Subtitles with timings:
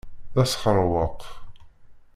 [0.33, 1.19] D asxeṛweq.